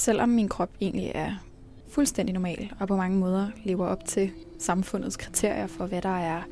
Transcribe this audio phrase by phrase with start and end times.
[0.00, 1.32] selvom min krop egentlig er
[1.88, 6.42] fuldstændig normal og på mange måder lever op til samfundets kriterier for, hvad der er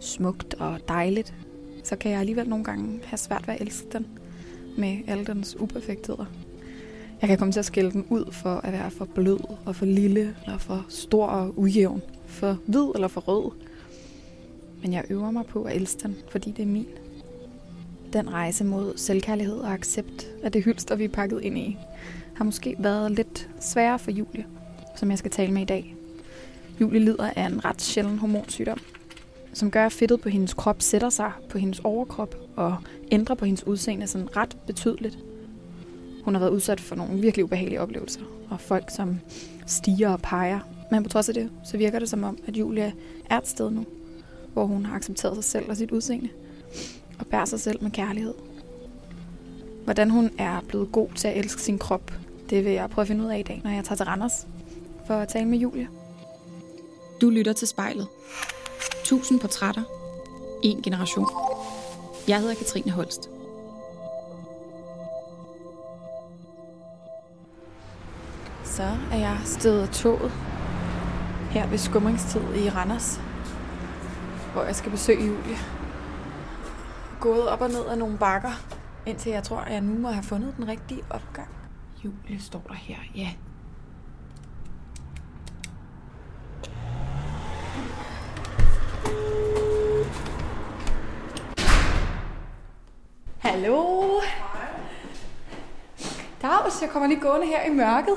[0.00, 1.34] smukt og dejligt,
[1.84, 4.06] så kan jeg alligevel nogle gange have svært ved at elske den
[4.78, 6.24] med alle dens uperfektheder.
[7.20, 9.86] Jeg kan komme til at skille den ud for at være for blød og for
[9.86, 13.50] lille, eller for stor og ujævn, for hvid eller for rød.
[14.82, 16.86] Men jeg øver mig på at elske den, fordi det er min.
[18.12, 21.76] Den rejse mod selvkærlighed og accept af det hylster, vi er pakket ind i,
[22.40, 24.46] har måske været lidt sværere for Julie,
[24.96, 25.94] som jeg skal tale med i dag.
[26.80, 28.78] Julie lider af en ret sjælden hormonsygdom,
[29.52, 32.76] som gør, at fedtet på hendes krop sætter sig på hendes overkrop og
[33.12, 35.18] ændrer på hendes udseende sådan ret betydeligt.
[36.24, 39.20] Hun har været udsat for nogle virkelig ubehagelige oplevelser, og folk, som
[39.66, 40.60] stiger og peger.
[40.90, 42.94] Men på trods af det, så virker det som om, at Julie
[43.30, 43.86] er et sted nu,
[44.52, 46.28] hvor hun har accepteret sig selv og sit udseende,
[47.18, 48.34] og bærer sig selv med kærlighed.
[49.84, 52.12] Hvordan hun er blevet god til at elske sin krop,
[52.50, 54.46] det vil jeg prøve at finde ud af i dag, når jeg tager til Randers
[55.06, 55.88] for at tale med Julie.
[57.20, 58.08] Du lytter til spejlet.
[59.04, 59.82] Tusind portrætter.
[60.62, 61.26] En generation.
[62.28, 63.30] Jeg hedder Katrine Holst.
[68.64, 70.32] Så er jeg stedet toget
[71.50, 73.20] her ved skumringstid i Randers,
[74.52, 75.56] hvor jeg skal besøge Julie.
[77.20, 78.52] Gået op og ned af nogle bakker,
[79.06, 81.59] indtil jeg tror, at jeg nu må have fundet den rigtige opgang.
[82.04, 83.28] Julie står der her, ja.
[93.38, 94.20] Hallo?
[96.42, 98.14] Dags, jeg kommer lige gående her i mørket.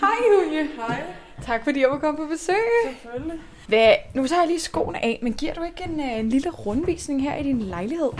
[0.00, 0.68] Hej Julie.
[0.76, 1.02] Hej.
[1.42, 2.56] Tak fordi jeg må komme på besøg.
[2.84, 3.40] Selvfølgelig.
[3.68, 6.50] Hvad, nu tager jeg lige skoene af, men giver du ikke en, øh, en lille
[6.50, 8.10] rundvisning her i din lejlighed?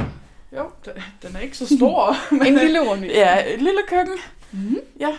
[0.52, 2.16] Jo, den, den er ikke så stor.
[2.34, 3.12] men, En lille rundvisning.
[3.12, 4.14] Ja, et lille køkken.
[4.54, 4.76] Mm.
[5.00, 5.18] Ja.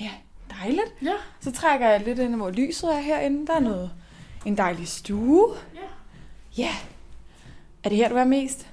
[0.00, 0.10] Ja,
[0.50, 0.94] dejligt.
[1.02, 1.14] Ja.
[1.40, 3.46] Så trækker jeg lidt ind, hvor lyset er herinde.
[3.46, 3.90] Der er noget,
[4.44, 5.54] en dejlig stue.
[5.74, 5.80] Ja.
[6.62, 6.70] Ja.
[7.84, 8.68] Er det her, du er mest?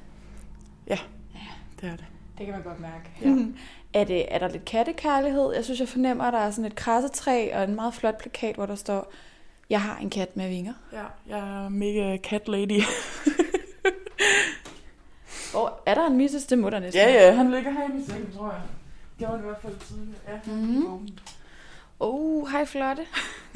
[1.81, 2.05] Det er det.
[2.37, 3.11] Det kan man godt mærke.
[3.21, 3.45] Ja.
[3.99, 5.53] er, det, er der lidt kattekærlighed?
[5.53, 8.55] Jeg synes, jeg fornemmer, at der er sådan et krassetræ og en meget flot plakat,
[8.55, 9.11] hvor der står,
[9.69, 10.73] jeg har en kat med vinger.
[10.93, 12.81] Ja, jeg er mega cat lady.
[15.51, 16.45] Hvor er der en misses?
[16.45, 18.61] Det må der næsten ja, ja, han ligger herinde i sengen, tror jeg.
[19.19, 20.19] Det var det i hvert fald tidligere.
[20.27, 20.83] Ja, Mhm.
[20.91, 21.23] vågent.
[21.99, 23.05] Oh, hej flotte.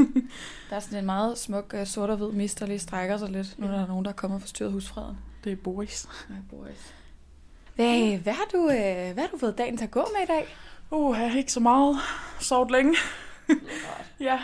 [0.69, 3.29] der er sådan en meget smuk uh, sort og hvid mist, der lige strækker sig
[3.29, 5.17] lidt, nu er der nogen, der er kommet og forstyrret husfreden.
[5.43, 6.07] Det er Boris.
[6.29, 6.93] Nej, Boris.
[7.75, 10.27] Hvad, hvad, har du, uh, hvad har du fået dagen til at gå med i
[10.27, 10.55] dag?
[10.91, 11.97] Uh, jeg har ikke så meget
[12.39, 12.95] sovet længe.
[14.19, 14.39] ja.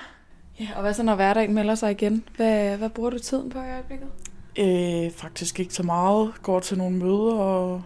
[0.60, 2.24] Ja, og hvad så, når hverdagen melder sig igen?
[2.36, 4.08] Hvad, hvad bruger du tiden på i øjeblikket?
[4.60, 6.34] Øh, faktisk ikke så meget.
[6.44, 7.84] Går til nogle møder og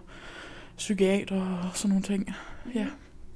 [0.77, 2.35] psykiater og sådan nogle ting.
[2.75, 2.87] Ja.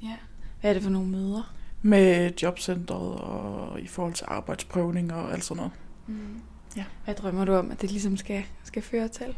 [0.03, 0.15] Ja.
[0.61, 1.53] Hvad er det for nogle møder?
[1.81, 5.71] Med jobcentret og i forhold til arbejdsprøvning og alt sådan noget.
[6.07, 6.41] Mm.
[6.77, 6.83] Ja.
[7.05, 9.35] Hvad drømmer du om, at det ligesom skal, skal føre til?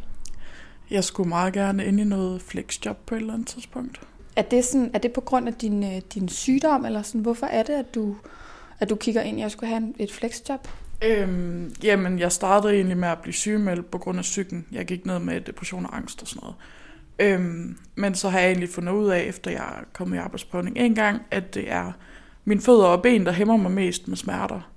[0.91, 4.01] Jeg skulle meget gerne ind i noget flexjob på et eller andet tidspunkt.
[4.35, 7.45] Er det, sådan, er det på grund af din, øh, din sygdom, eller sådan, hvorfor
[7.45, 8.15] er det, at du,
[8.79, 10.67] at du kigger ind at skulle have et flexjob?
[11.03, 14.65] Øhm, jamen, jeg startede egentlig med at blive sygemeldt på grund af psyken.
[14.71, 16.55] Jeg gik ned med depression og angst og sådan noget.
[17.19, 20.77] Øhm, men så har jeg egentlig fundet ud af, efter jeg er kommet i arbejdsprøvning
[20.77, 21.91] en gang, at det er
[22.45, 24.71] mine fødder og ben, der hæmmer mig mest med smerter.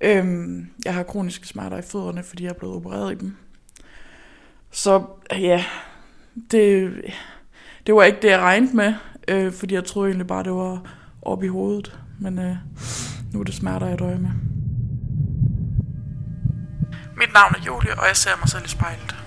[0.00, 3.36] Øhm, jeg har kroniske smerter i fødderne, fordi jeg er blevet opereret i dem.
[4.70, 5.64] Så ja,
[6.50, 6.92] det,
[7.86, 8.94] det var ikke det, jeg regnede med,
[9.28, 10.80] øh, fordi jeg troede egentlig bare, det var
[11.22, 11.98] op i hovedet.
[12.20, 12.56] Men øh,
[13.32, 14.30] nu er det smerter, jeg døjer med.
[17.16, 19.25] Mit navn er Julie, og jeg ser mig selv i spejlet.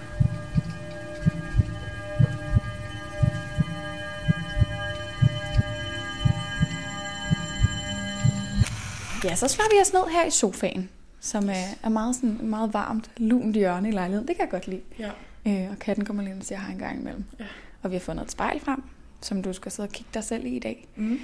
[9.23, 12.73] Ja, så slår vi os ned her i sofaen, som er, er meget, sådan, meget
[12.73, 14.27] varmt, lunt hjørne i lejligheden.
[14.27, 14.81] Det kan jeg godt lide.
[14.99, 15.11] Ja.
[15.47, 17.23] Øh, og katten kommer lige ind og siger hej en gang imellem.
[17.39, 17.45] Ja.
[17.83, 18.83] Og vi har fundet et spejl frem,
[19.21, 20.87] som du skal sidde og kigge dig selv i i dag.
[20.95, 21.19] Mm.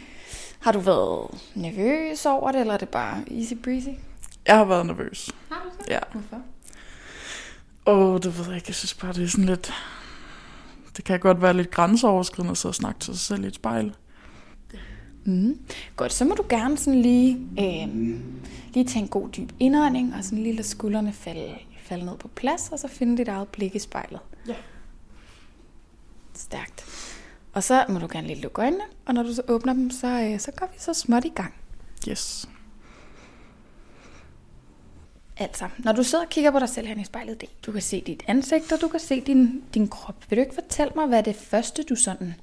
[0.60, 3.88] Har du været nervøs over det, eller er det bare easy breezy?
[4.48, 5.30] Jeg har været nervøs.
[5.52, 5.90] Har du det?
[5.90, 6.00] Ja.
[6.12, 6.42] Hvorfor?
[7.86, 8.66] Åh, det ved jeg ikke.
[8.68, 9.74] Jeg synes bare, det er sådan lidt...
[10.98, 13.56] Det kan godt være lidt grænseoverskridende at sidde og snakke til sig selv i et
[13.56, 13.96] spejl.
[15.26, 15.60] Mm.
[15.96, 17.88] Godt, så må du gerne sådan lige, øh,
[18.74, 22.28] lige tage en god dyb indånding, og sådan lige lade skuldrene falde, falde ned på
[22.28, 24.20] plads, og så finde dit eget blik i spejlet.
[24.48, 24.56] Ja.
[26.34, 26.86] Stærkt.
[27.54, 30.08] Og så må du gerne lige lukke øjnene, og når du så åbner dem, så,
[30.08, 31.54] øh, så går vi så småt i gang.
[32.10, 32.50] Yes.
[35.38, 37.82] Altså, når du sidder og kigger på dig selv her i spejlet dag, du kan
[37.82, 40.16] se dit ansigt, og du kan se din, din krop.
[40.30, 42.34] Vil du ikke fortælle mig, hvad det første, du sådan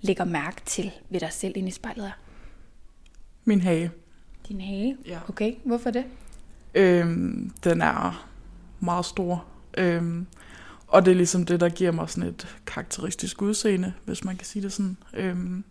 [0.00, 2.31] lægger mærke til ved dig selv inde i spejlet er?
[3.44, 3.90] Min hage.
[4.48, 4.96] Din hage?
[5.06, 5.18] Ja.
[5.28, 6.04] Okay, hvorfor det?
[6.74, 8.28] Øhm, den er
[8.80, 9.44] meget stor.
[9.78, 10.26] Øhm,
[10.86, 14.46] og det er ligesom det, der giver mig sådan et karakteristisk udseende, hvis man kan
[14.46, 14.96] sige det sådan.
[15.14, 15.64] Øhm,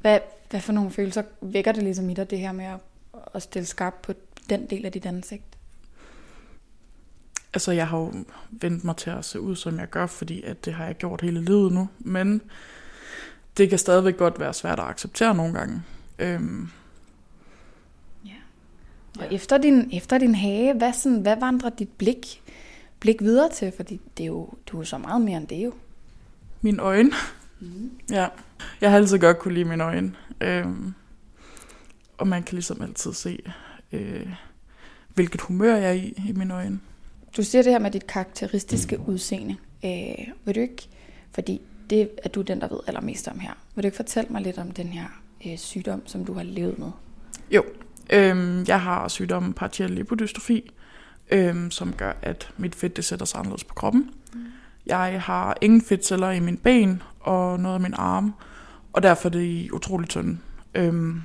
[0.00, 0.18] Hvad,
[0.50, 2.78] hvad for nogle følelser vækker det ligesom i dig, det her med at,
[3.34, 4.12] at stille skarp på
[4.48, 5.50] den del af dit ansigt?
[7.52, 8.12] altså, jeg har jo
[8.50, 11.20] vendt mig til at se ud, som jeg gør, fordi at det har jeg gjort
[11.20, 11.88] hele livet nu.
[11.98, 12.42] Men
[13.56, 15.82] det kan stadigvæk godt være svært at acceptere nogle gange.
[16.18, 16.68] Øhm,
[19.18, 22.42] Og efter din, efter din hage, hvad, sådan, hvad vandrer dit blik,
[23.00, 23.72] blik videre til?
[23.76, 25.72] Fordi det er jo, du er så meget mere end det jo.
[26.60, 27.10] mine øjne.
[27.60, 27.90] Mm.
[28.10, 28.28] Ja,
[28.80, 30.14] jeg har altid godt kunne lide mine øjne.
[30.40, 30.94] Øhm,
[32.18, 33.38] og man kan ligesom altid se,
[33.92, 34.28] øh,
[35.14, 36.80] hvilket humør jeg er i i mine øjne.
[37.36, 39.56] Du siger det her med dit karakteristiske udseende.
[39.84, 40.88] Øh, vil du ikke,
[41.32, 43.52] fordi det er du den, der ved allermest om her.
[43.74, 45.04] Vil du ikke fortælle mig lidt om den her
[45.46, 46.90] øh, sygdom, som du har levet med?
[47.50, 47.64] Jo,
[48.10, 50.70] øhm, jeg har sygdommen partiel lipodystrofi,
[51.30, 54.10] øhm, som gør, at mit fedt det sætter sig anderledes på kroppen.
[54.32, 54.40] Mm.
[54.86, 58.34] Jeg har ingen fedtceller i mine ben og noget af min arm,
[58.92, 60.38] og derfor er det utroligt tynde.
[60.74, 61.22] Øhm,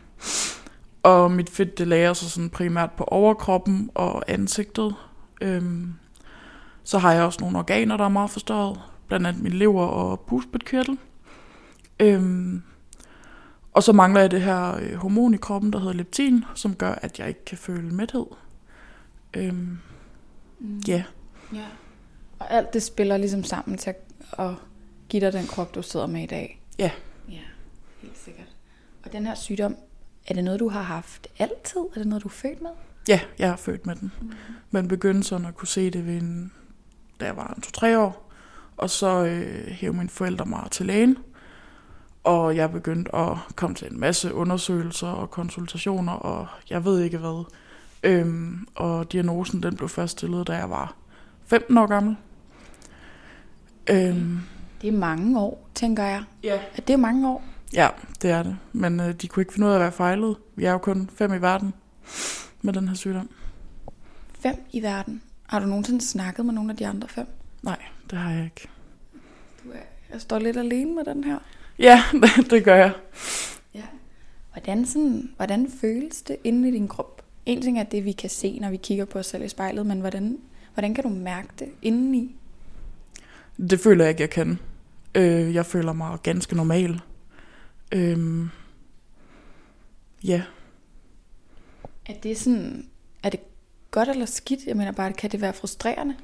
[1.03, 4.95] og mit fedt det lager sig sådan primært på overkroppen og ansigtet.
[5.41, 5.93] Øhm,
[6.83, 10.19] så har jeg også nogle organer, der er meget forstørret, blandt andet min lever og
[10.19, 10.97] bugspytkirtel.
[11.99, 12.61] Øhm,
[13.73, 16.91] og så mangler jeg det her øh, hormon i kroppen, der hedder leptin, som gør,
[16.91, 18.25] at jeg ikke kan føle mæthed.
[19.33, 19.77] Øhm,
[20.59, 20.81] Mm.
[20.87, 21.03] ja,
[21.53, 21.65] ja.
[22.39, 23.93] Og alt det spiller ligesom sammen til
[24.39, 24.51] at,
[25.09, 26.61] give dig den krop, du sidder med i dag.
[26.79, 26.91] Ja.
[27.29, 27.39] Ja,
[28.01, 28.47] helt sikkert.
[29.05, 29.75] Og den her sygdom,
[30.27, 31.79] er det noget, du har haft altid?
[31.81, 32.69] Er det noget, du er født med?
[33.07, 34.11] ja, jeg er født med den.
[34.21, 34.31] Mm.
[34.71, 36.51] Men begyndte sådan at kunne se det, ved en,
[37.19, 38.24] da jeg var en to-tre år.
[38.77, 41.17] Og så øh, hævde mine forældre mig til lægen.
[42.23, 47.17] Og jeg begyndte at komme til en masse undersøgelser og konsultationer, og jeg ved ikke
[47.17, 47.45] hvad.
[48.03, 50.95] Øhm, og diagnosen den blev først stillet, da jeg var
[51.45, 52.15] 15 år gammel.
[53.89, 54.39] Øhm,
[54.81, 56.23] Det er mange år, tænker jeg.
[56.43, 56.59] ja.
[56.75, 57.43] At det er mange år.
[57.73, 57.89] Ja,
[58.21, 58.57] det er det.
[58.73, 60.35] Men øh, de kunne ikke finde ud af, hvad fejlede.
[60.55, 61.73] Vi er jo kun fem i verden
[62.61, 63.29] med den her sygdom.
[64.39, 65.21] Fem i verden.
[65.47, 67.27] Har du nogensinde snakket med nogle af de andre fem?
[67.65, 67.77] Nej,
[68.09, 68.67] det har jeg ikke.
[69.63, 69.79] Du er,
[70.13, 71.39] jeg står lidt alene med den her.
[71.79, 72.03] Ja,
[72.49, 72.91] det gør jeg.
[73.73, 73.83] Ja.
[74.53, 77.21] Hvordan, sådan, hvordan føles det inde i din krop?
[77.45, 79.85] En ting er det, vi kan se, når vi kigger på os selv i spejlet,
[79.85, 80.39] men hvordan,
[80.73, 82.35] hvordan kan du mærke det indeni?
[83.69, 84.59] Det føler jeg ikke, jeg kan.
[85.15, 87.01] Øh, jeg føler mig ganske normal.
[87.91, 88.49] Øhm,
[90.23, 90.43] ja,
[92.05, 92.89] Er det sådan,
[93.23, 93.39] er det
[93.91, 94.65] godt eller skidt?
[94.67, 96.15] Jeg mener bare, kan det være frustrerende?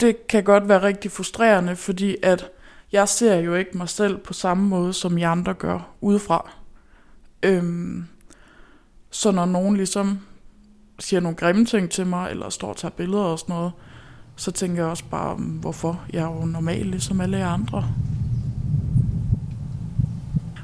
[0.00, 2.48] Det kan godt være rigtig frustrerende, fordi at
[2.92, 6.50] jeg ser jo ikke mig selv på samme måde, som I andre gør udefra.
[7.42, 8.06] Øhm,
[9.10, 10.20] så når nogen ligesom
[10.98, 13.72] siger nogle grimme ting til mig, eller står og tager billeder og sådan noget,
[14.36, 16.04] så tænker jeg også bare, mm, hvorfor?
[16.12, 17.88] Jeg er jo normal, ligesom alle jer andre.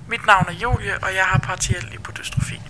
[0.08, 2.60] Mit navn er Julie, og jeg har partiel lipodystrofi.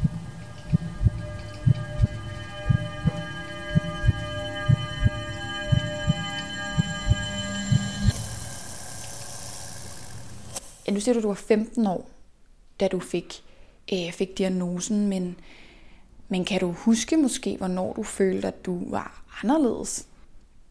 [10.92, 12.10] Nu siger du, at du var 15 år,
[12.80, 13.42] da du fik,
[13.92, 15.36] øh, fik diagnosen, men,
[16.28, 20.06] men kan du huske måske, hvornår du følte, at du var anderledes?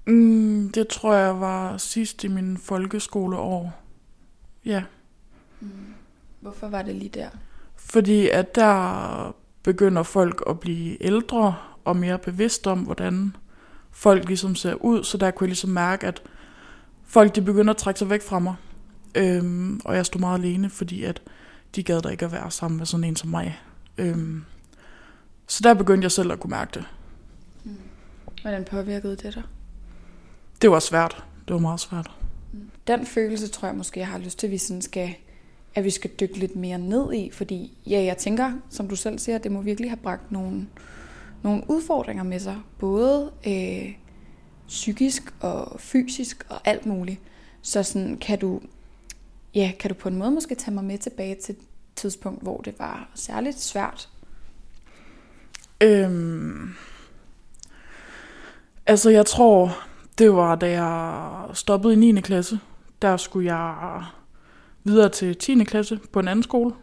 [0.07, 3.73] Mm, det tror jeg var sidst i min folkeskoleår.
[4.65, 4.83] Ja.
[6.39, 7.29] Hvorfor var det lige der?
[7.75, 11.55] Fordi at der begynder folk at blive ældre
[11.85, 13.35] og mere bevidste om, hvordan
[13.91, 15.03] folk ligesom ser ud.
[15.03, 16.21] Så der kunne jeg ligesom mærke, at
[17.03, 18.55] folk de begynder at trække sig væk fra mig.
[19.15, 21.21] Øhm, og jeg stod meget alene, fordi at
[21.75, 23.59] de gad der ikke at være sammen med sådan en som mig.
[23.97, 24.43] Øhm,
[25.47, 26.85] så der begyndte jeg selv at kunne mærke det.
[28.41, 29.43] Hvordan påvirkede det dig?
[30.61, 31.23] Det var svært.
[31.47, 32.11] Det var meget svært.
[32.87, 35.15] Den følelse tror jeg måske, jeg har lyst til, at vi, sådan skal,
[35.75, 37.29] at vi skal dykke lidt mere ned i.
[37.33, 40.67] Fordi ja, jeg tænker, som du selv siger, det må virkelig have bragt nogle,
[41.43, 42.57] nogle udfordringer med sig.
[42.79, 43.93] Både øh,
[44.67, 47.19] psykisk og fysisk og alt muligt.
[47.61, 48.61] Så sådan, kan du,
[49.55, 51.61] ja, kan du på en måde måske tage mig med tilbage til et
[51.95, 54.09] tidspunkt, hvor det var særligt svært?
[55.83, 56.69] Øhm,
[58.85, 59.77] altså, jeg tror,
[60.17, 62.21] det var, da jeg stoppede i 9.
[62.21, 62.59] klasse.
[63.01, 64.03] Der skulle jeg
[64.83, 65.63] videre til 10.
[65.63, 66.73] klasse på en anden skole.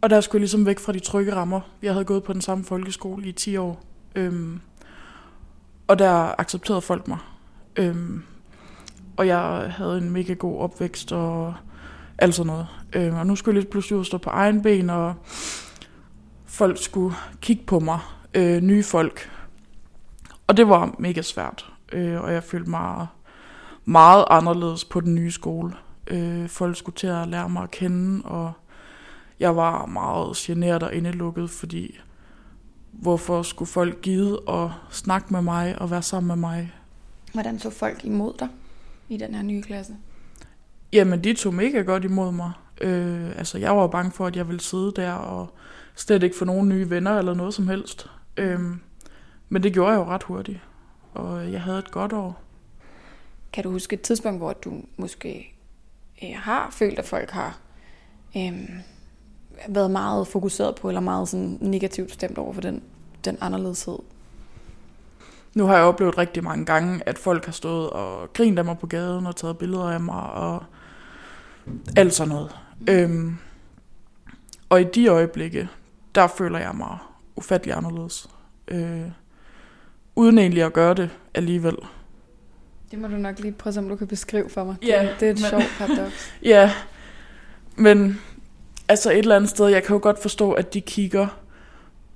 [0.00, 1.60] Og der skulle jeg ligesom væk fra de trygge rammer.
[1.82, 3.84] Jeg havde gået på den samme folkeskole i 10 år.
[4.14, 4.60] Øhm,
[5.86, 7.18] og der accepterede folk mig.
[7.76, 8.22] Øhm,
[9.20, 11.54] og jeg havde en mega god opvækst, og
[12.18, 12.66] alt sådan noget.
[12.92, 15.14] Øh, og nu skulle jeg lidt pludselig stå på egen ben, og
[16.46, 17.98] folk skulle kigge på mig.
[18.34, 19.30] Øh, nye folk.
[20.46, 21.72] Og det var mega svært.
[21.92, 23.06] Øh, og jeg følte mig
[23.84, 25.72] meget anderledes på den nye skole.
[26.06, 28.52] Øh, folk skulle til at lære mig at kende, og
[29.40, 32.00] jeg var meget generet og indelukket, fordi
[32.92, 36.72] hvorfor skulle folk give og snakke med mig og være sammen med mig?
[37.32, 38.48] Hvordan så folk imod dig
[39.10, 39.96] i den her nye klasse?
[40.92, 42.52] Jamen, de tog mega godt imod mig.
[42.80, 45.48] Øh, altså, jeg var bange for, at jeg ville sidde der og
[45.94, 48.10] slet ikke få nogen nye venner eller noget som helst.
[48.36, 48.60] Øh,
[49.48, 50.60] men det gjorde jeg jo ret hurtigt,
[51.14, 52.42] og jeg havde et godt år.
[53.52, 55.54] Kan du huske et tidspunkt, hvor du måske
[56.22, 57.58] øh, har følt, at folk har
[58.36, 58.70] øh,
[59.68, 62.82] været meget fokuseret på, eller meget sådan negativt stemt over for den,
[63.24, 63.98] den anderledeshed?
[65.54, 68.78] Nu har jeg oplevet rigtig mange gange, at folk har stået og grint af mig
[68.78, 70.62] på gaden og taget billeder af mig og
[71.96, 72.56] alt sådan noget.
[72.88, 73.36] Øhm,
[74.68, 75.68] og i de øjeblikke,
[76.14, 76.98] der føler jeg mig
[77.36, 78.28] ufattelig anderledes.
[78.68, 79.02] Øh,
[80.16, 81.76] uden egentlig at gøre det alligevel.
[82.90, 84.76] Det må du nok lige prøve, om du kan beskrive for mig.
[84.82, 86.32] Ja, det, det er et men- sjovt paradoks.
[86.42, 86.72] Ja,
[87.76, 88.20] men
[88.88, 91.26] altså et eller andet sted, jeg kan jo godt forstå, at de kigger,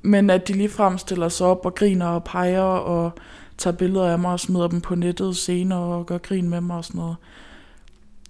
[0.05, 3.13] men at de lige stiller sig op og griner og peger og
[3.59, 6.77] tager billeder af mig og smider dem på nettet senere og gør grin med mig
[6.77, 7.17] og sådan noget.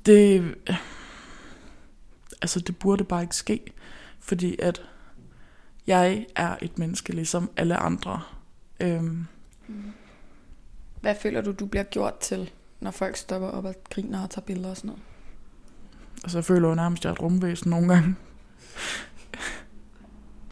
[0.07, 0.54] Det,
[2.43, 3.61] altså det burde bare ikke ske,
[4.21, 4.83] fordi at
[5.87, 8.21] jeg er et menneske ligesom alle andre.
[8.81, 9.26] Øhm,
[11.00, 12.50] Hvad føler du, du bliver gjort til,
[12.81, 15.02] når folk stopper op og griner og tager billeder og sådan noget?
[16.25, 18.16] altså jeg føler jo nærmest, at jeg er et rumvæsen nogle gange.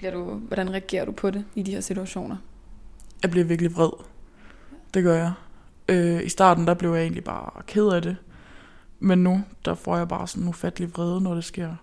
[0.02, 2.36] Bliver du, hvordan reagerer du på det i de her situationer?
[3.22, 3.90] Jeg bliver virkelig vred.
[4.94, 5.32] Det gør jeg.
[5.88, 8.16] Øh, I starten, der blev jeg egentlig bare ked af det.
[9.00, 11.74] Men nu, der får jeg bare sådan ufattelig vrede, når det sker.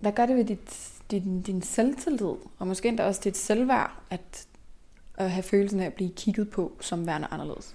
[0.00, 4.46] Hvad gør det ved dit, din, din selvtillid, og måske endda også dit selvværd, at,
[5.14, 7.74] at have følelsen af at blive kigget på som værende anderledes?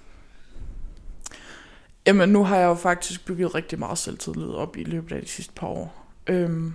[2.08, 5.28] Jamen, nu har jeg jo faktisk bygget rigtig meget selvtillid op i løbet af de
[5.28, 6.06] sidste par år.
[6.28, 6.74] Øhm,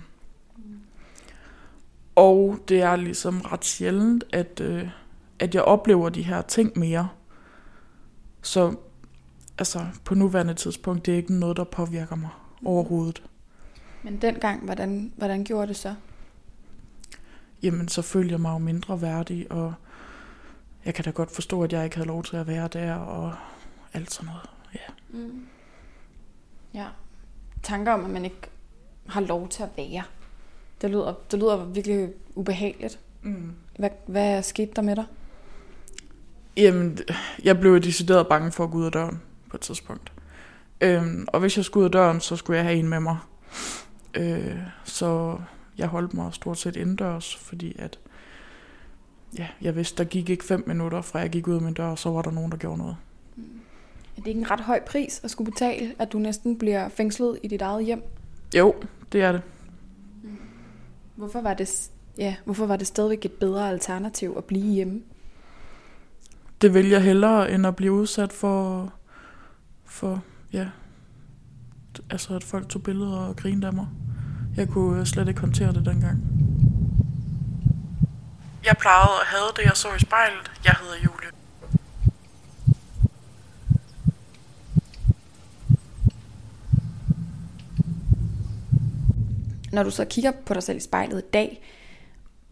[2.15, 4.89] og det er ligesom ret sjældent, at, øh,
[5.39, 7.09] at jeg oplever de her ting mere.
[8.41, 8.75] Så
[9.57, 12.29] altså, på nuværende tidspunkt, det er ikke noget, der påvirker mig
[12.65, 13.23] overhovedet.
[14.03, 15.95] Men dengang, hvordan, hvordan gjorde det så?
[17.65, 19.73] jamen så følte jeg mig jo mindre værdig, og
[20.85, 23.35] jeg kan da godt forstå, at jeg ikke havde lov til at være der, og
[23.93, 24.49] alt sådan noget.
[24.73, 25.17] Ja.
[25.17, 25.47] Mm.
[26.73, 26.87] Ja.
[27.63, 28.49] Tanker om, at man ikke
[29.07, 30.03] har lov til at være.
[30.81, 32.99] Det lyder, det lyder virkelig ubehageligt.
[33.21, 33.51] Mm.
[33.79, 35.05] Hvad, hvad skete der med dig?
[36.57, 36.99] Jamen,
[37.43, 40.11] jeg blev decideret bange for at gå ud af døren på et tidspunkt.
[40.81, 43.17] Øhm, og hvis jeg skulle ud af døren, så skulle jeg have en med mig.
[44.13, 45.37] Øh, så
[45.77, 47.99] jeg holdt mig stort set indendørs, fordi at,
[49.37, 51.87] ja, jeg vidste, der gik ikke fem minutter, fra jeg gik ud af min dør,
[51.87, 52.97] og så var der nogen, der gjorde noget.
[54.17, 57.39] Er det ikke en ret høj pris at skulle betale, at du næsten bliver fængslet
[57.43, 58.03] i dit eget hjem?
[58.55, 58.75] Jo,
[59.11, 59.41] det er det.
[61.15, 65.01] Hvorfor var det, ja, hvorfor var det stadigvæk et bedre alternativ at blive hjemme?
[66.61, 68.93] det vil jeg hellere, end at blive udsat for,
[69.85, 70.67] for ja,
[72.09, 73.87] altså at folk tog billeder og grinede af mig.
[74.57, 76.23] Jeg kunne øh, slet ikke håndtere det dengang.
[78.65, 80.51] Jeg plejede at have det, jeg så i spejlet.
[80.65, 81.14] Jeg hedder Julie.
[89.75, 91.63] Når du så kigger på dig selv i spejlet i dag,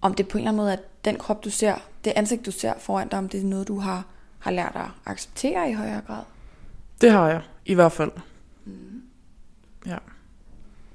[0.01, 2.51] om det på en eller anden måde er den krop, du ser, det ansigt, du
[2.51, 4.05] ser foran dig, om det er noget, du har,
[4.39, 6.23] har lært at acceptere i højere grad.
[7.01, 8.11] Det har jeg, i hvert fald.
[9.85, 9.97] Ja,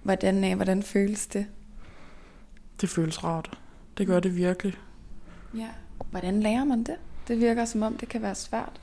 [0.03, 1.47] Hvordan, øh, hvordan føles det?
[2.81, 3.59] det føles rart.
[3.99, 4.75] Det gør det virkelig.
[5.55, 5.69] Ja.
[6.11, 6.97] Hvordan lærer man det?
[7.29, 8.81] Det virker som om, det kan være svært.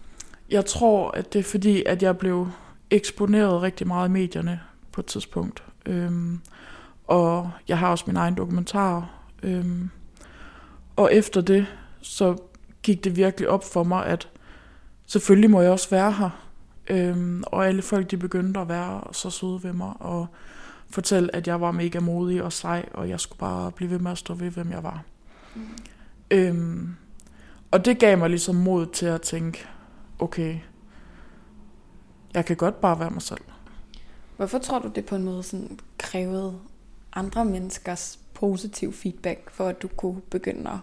[0.49, 2.47] Jeg tror, at det er fordi, at jeg blev
[2.89, 4.59] eksponeret rigtig meget i medierne
[4.91, 5.63] på et tidspunkt.
[5.85, 6.41] Øhm,
[7.07, 9.09] og jeg har også min egen dokumentar.
[9.43, 9.89] Øhm,
[10.95, 11.67] og efter det,
[12.01, 12.37] så
[12.83, 14.29] gik det virkelig op for mig, at
[15.05, 16.29] selvfølgelig må jeg også være her.
[16.89, 20.27] Øhm, og alle folk, de begyndte at være så søde ved mig, og
[20.89, 24.11] fortælle, at jeg var mega modig og sej, og jeg skulle bare blive ved med
[24.11, 25.03] at stå ved, hvem jeg var.
[25.55, 25.61] Mm.
[26.31, 26.95] Øhm,
[27.71, 29.67] og det gav mig ligesom mod til at tænke,
[30.19, 30.57] okay,
[32.33, 33.41] jeg kan godt bare være mig selv.
[34.37, 36.59] Hvorfor tror du, det på en måde sådan krævede
[37.15, 40.77] andre menneskers positiv feedback, for at du kunne begynde at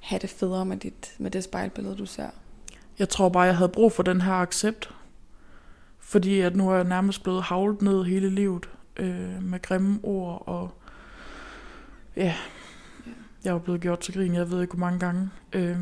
[0.00, 2.28] have det federe med, dit, med det spejlbillede, du ser?
[2.98, 4.90] Jeg tror bare, jeg havde brug for den her accept.
[5.98, 8.68] Fordi at nu er jeg nærmest blevet havlet ned hele livet.
[8.96, 10.70] øh, med grimme ord, og
[12.16, 12.34] ja,
[13.44, 15.30] jeg er blevet gjort til grin, jeg ved ikke hvor mange gange.
[15.52, 15.78] Øh,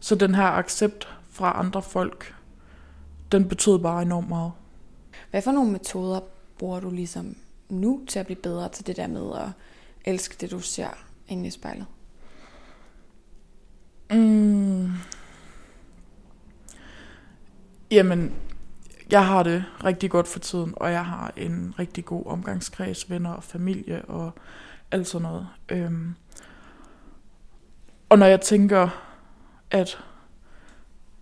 [0.00, 2.34] så den her accept fra andre folk,
[3.32, 4.52] den betød bare enormt meget.
[5.30, 6.20] Hvad for nogle metoder
[6.58, 7.36] bruger du ligesom
[7.68, 9.48] nu til at blive bedre til det der med at
[10.04, 10.88] elske det, du ser
[11.28, 11.86] inde i spejlet?
[14.10, 14.90] Mm.
[17.90, 18.34] Jamen,
[19.10, 23.30] jeg har det rigtig godt for tiden, og jeg har en rigtig god omgangskreds, venner
[23.30, 24.32] og familie og
[24.90, 25.48] alt sådan noget.
[25.68, 26.14] Øhm.
[28.08, 28.88] Og når jeg tænker,
[29.70, 29.98] at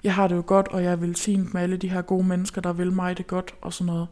[0.05, 2.61] jeg har det jo godt, og jeg er velsignet med alle de her gode mennesker,
[2.61, 4.09] der vil mig det godt og sådan noget.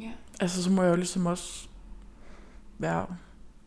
[0.00, 0.10] Ja.
[0.40, 1.68] Altså, så må jeg jo ligesom også
[2.78, 3.06] være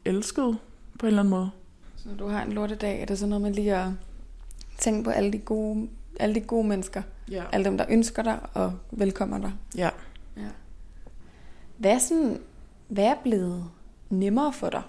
[0.05, 0.57] elsket
[0.99, 1.49] på en eller anden måde.
[1.95, 3.91] Så når du har en lortedag, er det sådan noget med lige at
[4.77, 7.01] tænke på alle de gode, alle de gode mennesker?
[7.31, 7.43] Ja.
[7.51, 9.53] Alle dem, der ønsker dig og velkommer dig?
[9.77, 9.89] Ja.
[10.37, 10.47] ja.
[11.77, 12.39] Hvad, er sådan,
[12.87, 13.69] hvad er blevet
[14.09, 14.81] nemmere for dig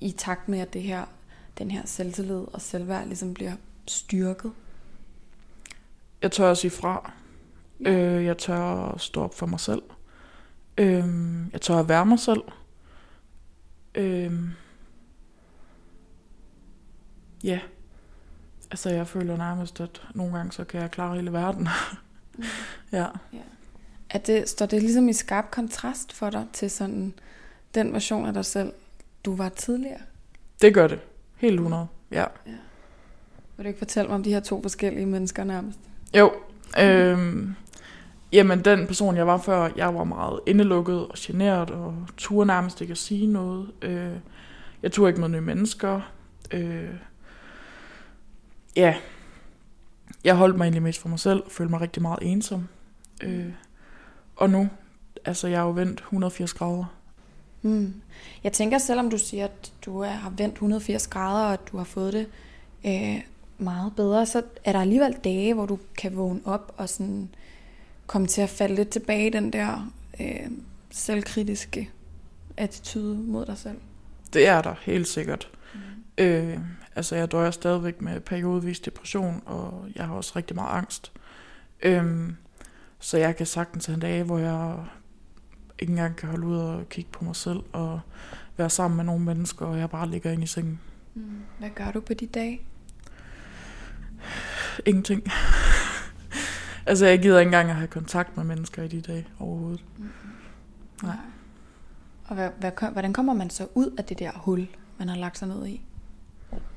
[0.00, 1.04] i takt med, at det her,
[1.58, 3.52] den her selvtillid og selvværd ligesom bliver
[3.86, 4.52] styrket?
[6.22, 7.12] Jeg tør at sige fra.
[7.80, 7.90] Ja.
[7.90, 9.82] Øh, jeg tør at stå op for mig selv.
[10.78, 11.04] Øh,
[11.52, 12.42] jeg tør at være mig selv.
[13.94, 14.32] Øh,
[17.44, 17.60] ja.
[18.70, 21.68] Altså, jeg føler nærmest, at nogle gange, så kan jeg klare hele verden.
[22.92, 23.06] ja.
[23.32, 23.38] ja.
[24.10, 27.14] Er det, står det ligesom i skarp kontrast for dig til sådan
[27.74, 28.72] den version af dig selv,
[29.24, 30.00] du var tidligere?
[30.60, 31.00] Det gør det.
[31.36, 31.86] Helt 100.
[32.10, 32.24] Ja.
[32.46, 32.52] ja.
[33.56, 35.78] Vil du ikke fortælle mig om de her to forskellige mennesker nærmest?
[36.16, 36.32] Jo.
[36.80, 37.48] Øh,
[38.32, 42.80] jamen, den person, jeg var før, jeg var meget indelukket og generet og turde nærmest
[42.80, 43.70] ikke at sige noget.
[43.82, 44.12] Øh,
[44.82, 46.00] jeg turde ikke med nye mennesker.
[46.50, 46.94] Øh,
[48.76, 48.94] ja,
[50.24, 52.68] jeg holdt mig egentlig mest for mig selv, og følte mig rigtig meget ensom.
[53.22, 53.52] Øh,
[54.36, 54.68] og nu,
[55.24, 56.84] altså jeg har jo vendt 180 grader.
[57.62, 57.94] Mm.
[58.44, 61.76] Jeg tænker, selvom du siger, at du er, har vendt 180 grader, og at du
[61.76, 62.26] har fået det
[62.86, 63.20] øh,
[63.58, 67.28] meget bedre, så er der alligevel dage, hvor du kan vågne op og sådan
[68.06, 70.50] komme til at falde lidt tilbage i den der øh,
[70.90, 71.90] selvkritiske
[72.56, 73.78] attitude mod dig selv.
[74.32, 75.50] Det er der helt sikkert.
[75.74, 75.80] Mm.
[76.24, 76.58] Øh,
[76.96, 81.12] altså jeg døjer stadigvæk med periodevis depression, og jeg har også rigtig meget angst.
[81.82, 82.32] Øh,
[82.98, 84.76] så jeg kan sagtens have en dag, hvor jeg
[85.78, 88.00] ikke engang kan holde ud og kigge på mig selv, og
[88.56, 90.80] være sammen med nogle mennesker, og jeg bare ligger ind i sengen.
[91.14, 91.22] Mm.
[91.58, 92.60] Hvad gør du på de dage?
[94.86, 95.22] Ingenting.
[96.86, 99.84] Altså, jeg gider ikke engang at have kontakt med mennesker i de dage overhovedet.
[99.96, 100.10] Mm-hmm.
[101.02, 101.16] Nej.
[102.28, 104.68] Og hvad, hvad, hvordan kommer man så ud af det der hul,
[104.98, 105.80] man har lagt sig ned i?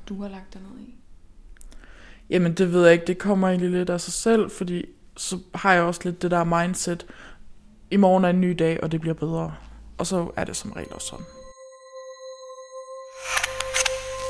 [0.08, 0.94] Du har lagt dig ned i?
[2.30, 3.06] Jamen, det ved jeg ikke.
[3.06, 6.44] Det kommer egentlig lidt af sig selv, fordi så har jeg også lidt det der
[6.44, 7.06] mindset,
[7.90, 9.54] i morgen er en ny dag, og det bliver bedre.
[9.98, 11.26] Og så er det som regel også sådan.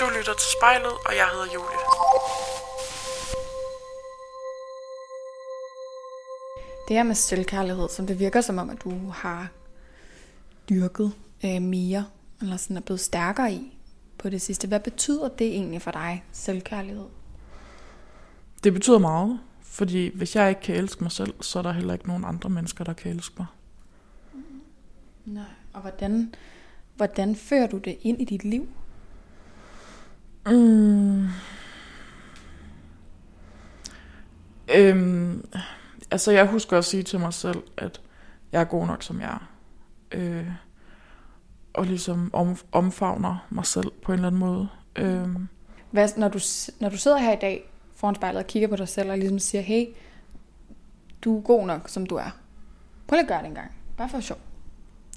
[0.01, 2.10] Du lytter til spejlet, og jeg hedder Julie.
[6.91, 9.49] Det her med selvkærlighed, som det virker som om, at du har
[10.69, 11.13] dyrket
[11.45, 12.07] øh, mere,
[12.41, 13.79] eller sådan er blevet stærkere i
[14.19, 14.69] på det sidste.
[14.69, 17.05] Hvad betyder det egentlig for dig, selvkærlighed?
[18.65, 21.93] Det betyder meget, fordi hvis jeg ikke kan elske mig selv, så er der heller
[21.93, 23.47] ikke nogen andre mennesker, der kan elske mig.
[24.33, 24.41] Mm.
[25.25, 26.35] Nej, og hvordan,
[26.97, 28.69] hvordan fører du det ind i dit liv?
[30.47, 31.27] Mm.
[34.75, 35.45] Øhm,
[36.11, 38.01] altså jeg husker at sige til mig selv, at
[38.53, 39.51] jeg er god nok som jeg er.
[40.13, 40.47] Øh,
[41.73, 44.69] og ligesom om, omfavner mig selv på en eller anden måde.
[44.97, 45.29] Øh.
[45.91, 46.39] Hvad, når, du,
[46.81, 49.39] når du sidder her i dag foran spejlet og kigger på dig selv og ligesom
[49.39, 49.87] siger, hey,
[51.25, 52.31] du er god nok, som du er.
[53.07, 53.71] Prøv lige at gøre det en gang.
[53.97, 54.39] Bare for sjov.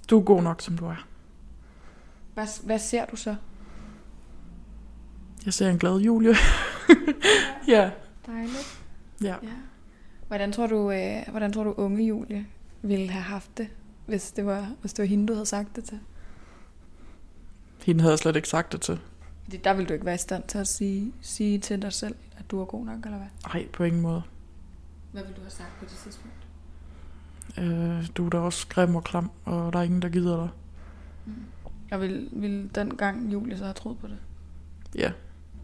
[0.09, 1.07] Du er god nok, som du er.
[2.33, 3.35] Hvad, hvad ser du så?
[5.45, 6.35] Jeg ser en glad Julie.
[7.67, 7.91] ja.
[8.27, 8.83] Dejligt.
[9.21, 9.35] Ja.
[9.43, 9.49] ja.
[10.33, 12.45] Hvordan tror du, øh, hvordan tror du unge Julie
[12.81, 13.67] ville have haft det,
[14.05, 15.99] hvis det var, hvis det var hende, du havde sagt det til?
[17.85, 18.99] Hende havde jeg slet ikke sagt det til.
[19.43, 22.15] Fordi der ville du ikke være i stand til at sige, sige til dig selv,
[22.37, 23.27] at du er god nok, eller hvad?
[23.53, 24.21] Nej, på ingen måde.
[25.11, 26.37] Hvad ville du have sagt på det tidspunkt?
[27.57, 30.49] Øh, du er da også grim og klam, og der er ingen, der gider dig.
[31.25, 31.33] Mm.
[31.91, 34.17] Og vil, vil den gang Julie så have troet på det?
[34.95, 35.11] Ja.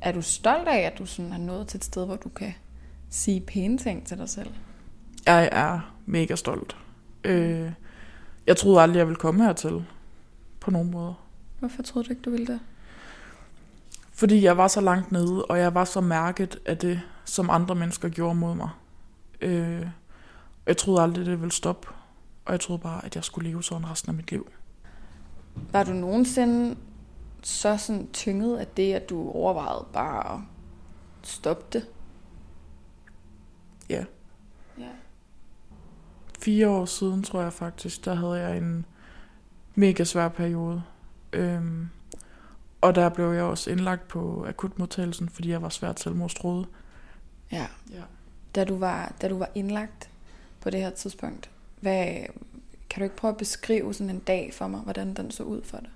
[0.02, 2.54] Er du stolt af, at du sådan er nået til et sted, hvor du kan
[3.10, 4.50] sige pæne ting til dig selv?
[5.26, 6.78] Jeg er mega stolt.
[7.24, 7.72] Øh,
[8.48, 9.86] jeg troede aldrig, jeg ville komme hertil.
[10.60, 11.14] På nogen måde.
[11.60, 12.60] Hvorfor troede du ikke, du ville det?
[14.12, 17.76] Fordi jeg var så langt nede, og jeg var så mærket af det, som andre
[17.76, 18.70] mennesker gjorde mod mig.
[19.42, 19.86] Øh,
[20.68, 21.88] jeg troede aldrig, det ville stoppe.
[22.46, 24.52] Og jeg troede bare, at jeg skulle leve sådan resten af mit liv.
[25.72, 26.76] Var du nogensinde
[27.44, 30.40] så sådan tynget af det, at du overvejede bare at
[31.24, 31.86] stoppe det?
[33.90, 34.04] Ja.
[34.78, 34.90] Ja.
[36.40, 38.86] Fire år siden, tror jeg faktisk, der havde jeg en
[39.76, 40.84] mega svær periode.
[41.34, 41.90] Øhm,
[42.82, 46.68] og der blev jeg også indlagt på akutmodtagelsen, fordi jeg var svært selvmordstroet.
[47.52, 47.68] Ja.
[47.92, 48.02] Ja.
[48.56, 50.10] Da du var, da du var indlagt
[50.62, 51.50] på det her tidspunkt,
[51.80, 52.06] hvad,
[52.90, 55.62] kan du ikke prøve at beskrive sådan en dag for mig, hvordan den så ud
[55.64, 55.90] for dig?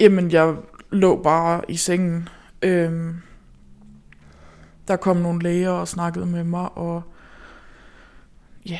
[0.00, 0.56] Jamen, jeg
[0.90, 2.28] lå bare i sengen.
[2.62, 3.16] Øhm,
[4.90, 7.02] der kom nogle læger og snakkede med mig, og
[8.66, 8.78] ja,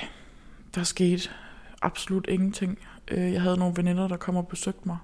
[0.74, 1.28] der skete
[1.82, 2.78] absolut ingenting.
[3.10, 4.98] Øh, Jeg havde nogle veninder, der kom og besøgte mig.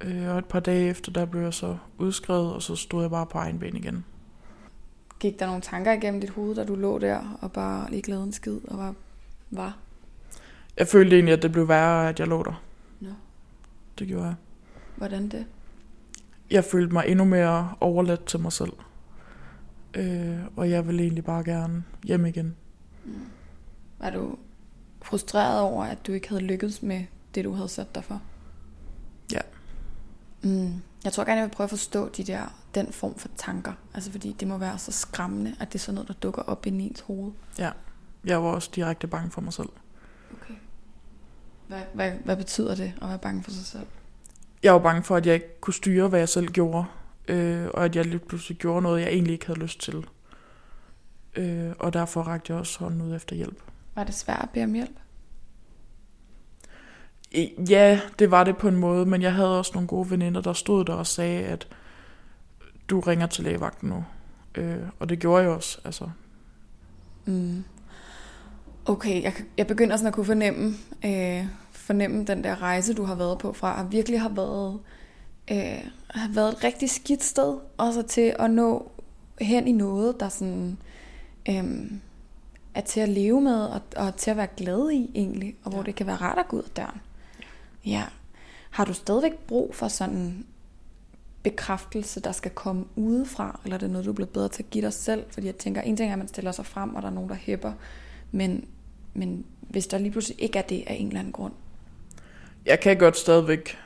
[0.00, 3.10] Øh, Og et par dage efter, der blev jeg så udskrevet, og så stod jeg
[3.10, 4.04] bare på egen ben igen.
[5.20, 8.26] Gik der nogle tanker igennem dit hoved, da du lå der og bare ikke lavede
[8.26, 8.94] en skid og var?
[9.50, 9.76] var?
[10.78, 12.62] Jeg følte egentlig, at det blev værre, at jeg lå der.
[13.00, 13.10] Nå.
[13.98, 14.34] Det gjorde jeg.
[14.96, 15.46] Hvordan det?
[16.50, 18.72] Jeg følte mig endnu mere overladt til mig selv.
[19.96, 22.56] Øh, og jeg ville egentlig bare gerne hjem igen.
[23.98, 24.36] Var du
[25.02, 27.04] frustreret over, at du ikke havde lykkedes med
[27.34, 28.22] det, du havde sat dig for?
[29.32, 29.40] Ja.
[30.42, 30.72] Mm.
[31.04, 33.72] Jeg tror gerne, jeg vil prøve at forstå de der, den form for tanker.
[33.94, 36.66] Altså fordi det må være så skræmmende, at det er sådan noget, der dukker op
[36.66, 37.32] i ens hoved.
[38.24, 39.68] Jeg var også direkte bange for mig selv.
[40.32, 40.54] Okay.
[41.68, 43.86] Hvad, hvad, hvad betyder det at være bange for sig selv?
[44.62, 46.84] Jeg var bange for, at jeg ikke kunne styre, hvad jeg selv gjorde.
[47.28, 50.06] Øh, og at jeg lige pludselig gjorde noget, jeg egentlig ikke havde lyst til.
[51.36, 53.62] Øh, og derfor rakte jeg også hånden ud efter hjælp.
[53.94, 54.96] Var det svært at bede om hjælp?
[57.70, 60.52] Ja, det var det på en måde, men jeg havde også nogle gode veninder, der
[60.52, 61.68] stod der og sagde, at
[62.88, 64.04] du ringer til lægevagten nu.
[64.54, 65.78] Øh, og det gjorde jeg også.
[65.84, 66.08] Altså,
[67.26, 67.64] Mm.
[68.84, 73.14] Okay, jeg, jeg begynder sådan at kunne fornemme, øh, fornemme den der rejse, du har
[73.14, 74.78] været på fra at virkelig have været,
[75.50, 78.90] øh, har været et rigtig skidt sted, og så til at nå
[79.40, 80.78] hen i noget, der sådan,
[81.48, 81.90] øh,
[82.74, 85.80] er til at leve med, og, og til at være glad i egentlig, og hvor
[85.80, 85.84] Ja.
[85.86, 87.00] det kan være rart at gå ud af døren.
[87.86, 88.04] Ja.
[88.70, 90.46] Har du stadigvæk brug for sådan
[91.42, 94.70] bekræftelse, der skal komme udefra, eller er det noget, du er blevet bedre til at
[94.70, 95.24] give dig selv?
[95.30, 97.30] Fordi jeg tænker, en ting er, at man stiller sig frem, og der er nogen,
[97.30, 97.72] der hæpper,
[98.32, 98.64] men,
[99.14, 101.52] men hvis der lige pludselig ikke er det af en eller anden grund.
[102.66, 103.76] jeg kan godt stadigvæk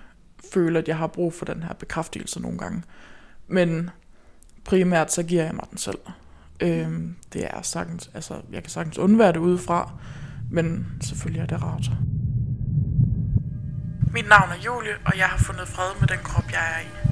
[0.52, 2.82] føle, at jeg har brug for den her bekræftelse nogle gange.
[3.48, 3.90] Men
[4.64, 5.98] primært så giver jeg mig den selv.
[6.60, 9.92] Øhm, det er sagtens, altså jeg kan sagtens undvære det udefra,
[10.50, 11.90] men selvfølgelig er det rart.
[14.12, 17.09] Mit navn er Julie, og jeg har fundet fred med den krop, jeg er i.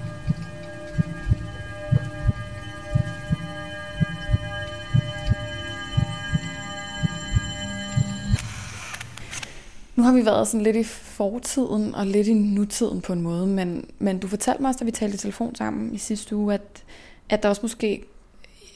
[9.99, 13.47] Nu har vi været sådan lidt i fortiden og lidt i nutiden på en måde,
[13.47, 16.55] men, men du fortalte mig også, da vi talte i telefon sammen i sidste uge,
[16.55, 16.85] at,
[17.29, 18.05] at der også måske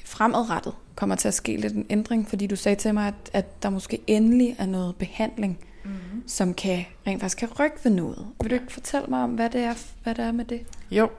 [0.04, 3.62] fremadrettet kommer til at ske lidt en ændring, fordi du sagde til mig, at, at
[3.62, 6.22] der måske endelig er noget behandling, Mm-hmm.
[6.26, 8.26] som kan rent faktisk kan rykke ved noget.
[8.42, 10.60] Vil du ikke fortælle mig om, hvad det er, hvad det er med det?
[10.90, 11.10] Jo.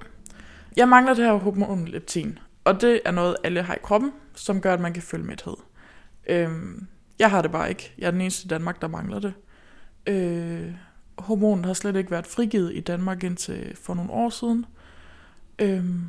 [0.78, 4.62] Jeg mangler det her hormon leptin, og det er noget, alle har i kroppen, som
[4.62, 5.56] gør, at man kan føle mæthed.
[6.28, 6.88] Øhm,
[7.20, 7.94] jeg har det bare ikke.
[7.98, 9.34] Jeg er den eneste i Danmark, der mangler det.
[10.08, 10.72] Øh,
[11.18, 14.66] hormonet har slet ikke været frigivet i Danmark indtil for nogle år siden.
[15.60, 16.02] Øhm,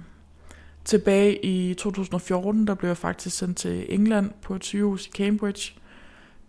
[0.85, 5.75] tilbage i 2014, der blev jeg faktisk sendt til England på et sygehus i Cambridge,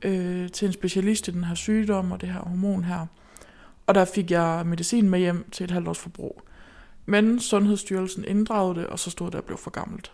[0.02, 3.06] øh, til en specialist i den her sygdom og det her hormon her.
[3.88, 6.42] Og der fik jeg medicin med hjem til et halvt års forbrug.
[7.06, 10.12] Men Sundhedsstyrelsen inddragede det, og så stod det, at jeg blev for gammelt.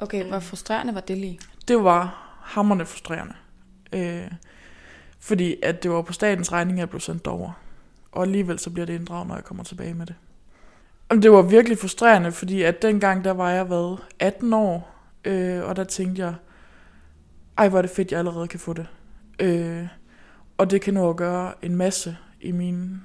[0.00, 1.40] Okay, hvor frustrerende var det lige?
[1.68, 3.34] Det var hammerne frustrerende.
[3.92, 4.30] Øh,
[5.22, 7.52] fordi at det var på statens regning, at jeg blev sendt over.
[8.12, 10.14] Og alligevel så bliver det inddraget, når jeg kommer tilbage med det.
[11.08, 15.64] Og det var virkelig frustrerende, fordi at dengang, der var jeg været 18 år, øh,
[15.64, 16.34] og der tænkte jeg,
[17.58, 18.86] ej, hvor er det fedt, jeg allerede kan få det.
[19.38, 19.86] Øh,
[20.58, 23.00] og det kan nå at gøre en masse i mine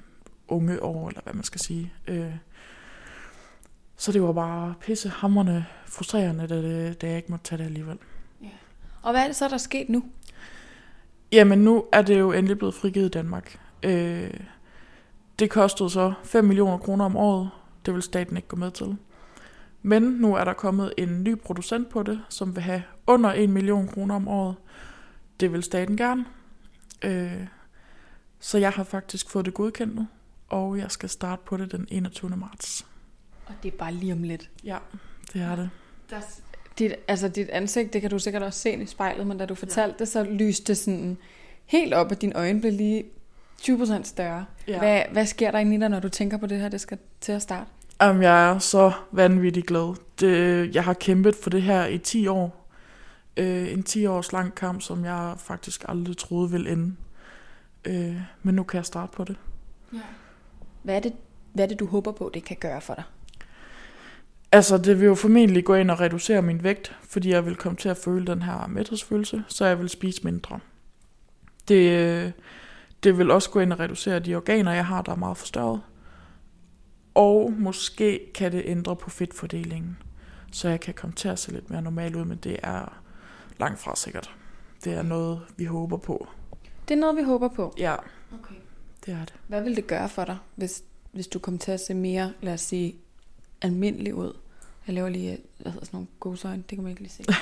[0.48, 1.92] unge år, eller hvad man skal sige.
[2.06, 2.34] Øh,
[3.96, 7.98] så det var bare pissehammerende frustrerende, da, det, da jeg ikke måtte tage det alligevel.
[8.42, 8.48] Ja.
[9.02, 10.04] Og hvad er det så, der er sket nu?
[11.32, 13.60] Jamen, nu er det jo endelig blevet frigivet i Danmark.
[13.82, 14.30] Øh,
[15.38, 17.50] det kostede så 5 millioner kroner om året.
[17.86, 18.96] Det vil staten ikke gå med til.
[19.82, 23.50] Men nu er der kommet en ny producent på det, som vil have under 1
[23.50, 24.56] million kroner om året.
[25.40, 26.24] Det vil staten gerne.
[27.02, 27.46] Øh,
[28.40, 30.06] så jeg har faktisk fået det godkendt nu,
[30.48, 32.36] og jeg skal starte på det den 21.
[32.36, 32.86] marts.
[33.46, 34.50] Og det er bare lige om lidt.
[34.64, 34.78] Ja,
[35.32, 35.70] det er det.
[36.10, 36.20] Der,
[36.78, 39.54] dit, altså dit ansigt, det kan du sikkert også se i spejlet, men da du
[39.54, 41.16] fortalte det, så lyste det sådan
[41.66, 43.04] helt op, at dine øjne bliver lige
[43.62, 44.44] 20% større.
[44.68, 44.78] Ja.
[44.78, 46.98] Hvad, hvad sker der inde i dig, når du tænker på det her, det skal
[47.20, 47.70] til at starte?
[48.00, 49.96] Jamen, jeg er så vanvittigt glad.
[50.20, 52.68] Det, jeg har kæmpet for det her i 10 år.
[53.36, 56.94] Øh, en 10 års lang kamp, som jeg faktisk aldrig troede ville ende.
[57.84, 59.36] Øh, men nu kan jeg starte på det.
[60.82, 61.12] Hvad er, det,
[61.52, 63.04] hvad er det, du håber på, det kan gøre for dig?
[64.52, 67.76] Altså, det vil jo formentlig gå ind og reducere min vægt, fordi jeg vil komme
[67.76, 70.60] til at føle den her mæthedsfølelse, så jeg vil spise mindre.
[71.68, 72.32] Det,
[73.02, 75.80] det vil også gå ind og reducere de organer, jeg har, der er meget forstørret.
[77.14, 79.98] Og måske kan det ændre på fedtfordelingen,
[80.52, 83.02] så jeg kan komme til at se lidt mere normal ud, men det er
[83.58, 84.30] langt fra sikkert.
[84.84, 86.28] Det er noget, vi håber på.
[86.88, 87.74] Det er noget, vi håber på.
[87.78, 87.96] Ja,
[88.34, 88.54] Okay.
[89.06, 89.34] det er det.
[89.46, 90.82] Hvad vil det gøre for dig, hvis,
[91.12, 92.94] hvis du kom til at se mere, lad os sige,
[93.62, 94.32] almindelig ud?
[94.86, 97.24] Jeg laver lige hvad hedder sådan nogle godsøjne, det kan man ikke lige se.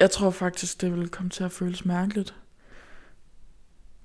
[0.00, 2.34] Jeg tror faktisk, det vil komme til at føles mærkeligt.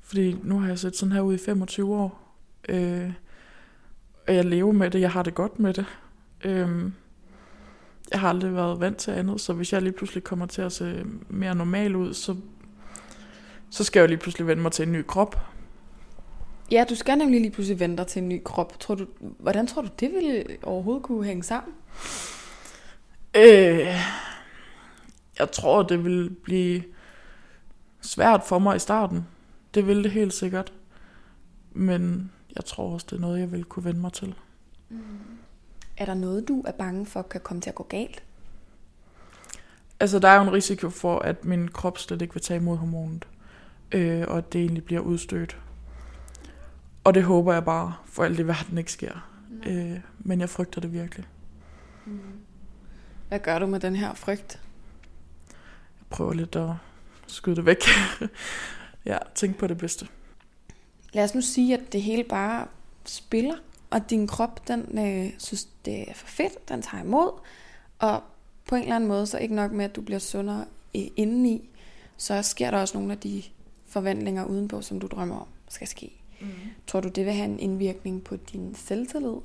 [0.01, 2.37] Fordi nu har jeg set sådan her ud i 25 år.
[2.69, 3.13] Øh,
[4.27, 5.85] og jeg lever med det, jeg har det godt med det.
[6.43, 6.91] Øh,
[8.11, 10.71] jeg har aldrig været vant til andet, så hvis jeg lige pludselig kommer til at
[10.71, 12.35] se mere normal ud, så,
[13.69, 15.56] så skal jeg jo lige pludselig vende mig til en ny krop
[16.71, 18.79] ja, du skal nemlig lige pludselig vente dig til en ny krop.
[18.79, 21.73] Tror du, hvordan tror du, det ville overhovedet kunne hænge sammen?
[23.35, 23.87] Øh,
[25.39, 26.83] jeg tror, det vil blive
[28.01, 29.27] svært for mig i starten.
[29.73, 30.73] Det vil det helt sikkert.
[31.71, 34.35] Men jeg tror også, det er noget, jeg vil kunne vende mig til.
[35.97, 38.23] Er der noget, du er bange for, kan komme til at gå galt?
[39.99, 42.77] Altså, der er jo en risiko for, at min krop slet ikke vil tage imod
[42.77, 43.27] hormonet.
[43.91, 45.57] Øh, og at det egentlig bliver udstødt.
[47.07, 49.29] Og det håber jeg bare for alt i verden ikke sker.
[49.65, 51.25] Øh, men jeg frygter det virkelig.
[53.27, 54.61] Hvad gør du med den her frygt?
[55.99, 56.69] Jeg prøver lidt at
[57.27, 57.77] skyde det væk.
[59.05, 60.07] ja, tænk på det bedste.
[61.13, 62.67] Lad os nu sige, at det hele bare
[63.05, 63.55] spiller,
[63.89, 67.31] og din krop, den øh, synes, det er for fedt, den tager imod,
[67.99, 68.23] og
[68.65, 71.69] på en eller anden måde, så ikke nok med, at du bliver sundere i- indeni,
[72.17, 73.43] så sker der også nogle af de
[73.89, 76.11] forvandlinger udenpå, som du drømmer om skal ske.
[76.41, 76.47] Mm.
[76.87, 79.35] Tror du, det vil have en indvirkning på din selvtillid?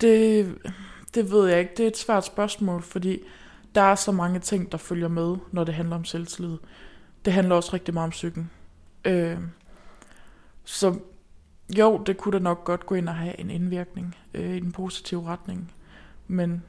[0.00, 0.54] Det,
[1.14, 1.72] det ved jeg ikke.
[1.76, 3.22] Det er et svært spørgsmål, fordi
[3.74, 6.56] der er så mange ting, der følger med, når det handler om selvtillid.
[7.24, 8.50] Det handler også rigtig meget om psyken.
[9.04, 9.38] Øh,
[10.64, 10.98] så
[11.78, 14.72] jo, det kunne da nok godt gå ind og have en indvirkning øh, i den
[14.72, 15.72] positive retning.
[16.28, 16.62] Men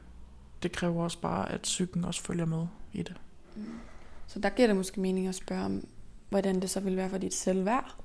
[0.63, 3.15] det kræver også bare, at psyken også følger med i det.
[4.27, 5.87] Så der giver det måske mening at spørge om,
[6.33, 7.95] hvordan det så vil være for dit selvværd.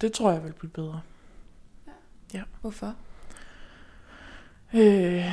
[0.00, 1.00] Det tror jeg vil blive bedre.
[2.60, 2.94] Hvorfor?
[4.74, 5.24] Øh,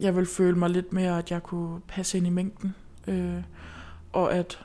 [0.00, 2.74] jeg vil føle mig lidt mere, at jeg kunne passe ind i mængden.
[3.06, 3.42] Øh,
[4.12, 4.64] og at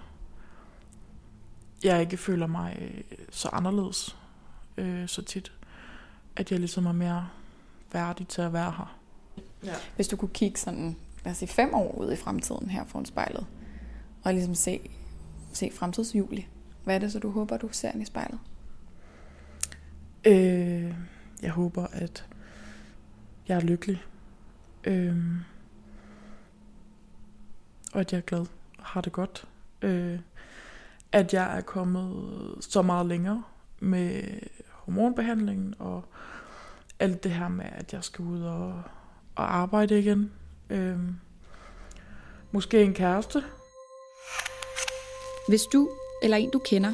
[1.84, 4.18] jeg ikke føler mig øh, så anderledes
[4.78, 5.52] øh, så tit.
[6.36, 7.30] At jeg ligesom er mere
[7.94, 8.98] værdig til at være her.
[9.64, 9.76] Ja.
[9.96, 13.06] Hvis du kunne kigge sådan, lad os sige, fem år ud i fremtiden her foran
[13.06, 13.46] spejlet,
[14.24, 14.90] og ligesom se,
[15.54, 16.48] se fremtidsjuli,
[16.84, 18.40] hvad er det så, du håber, du ser i spejlet?
[20.26, 20.94] Øh,
[21.42, 22.26] jeg håber, at
[23.48, 24.04] jeg er lykkelig.
[24.84, 25.18] Øh,
[27.94, 28.46] og at jeg er glad
[28.78, 29.48] og har det godt.
[29.82, 30.20] Øh,
[31.12, 33.44] at jeg er kommet så meget længere
[33.80, 34.24] med
[34.70, 36.06] hormonbehandlingen og
[37.00, 38.84] alt det her med, at jeg skal ud og,
[39.36, 40.32] og arbejde igen.
[40.70, 41.00] Øh,
[42.52, 43.44] måske en kæreste.
[45.48, 45.90] Hvis du
[46.22, 46.94] eller en du kender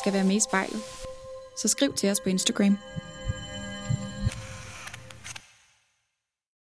[0.00, 0.82] skal være med i spejlet,
[1.56, 2.78] så skriv til os på Instagram.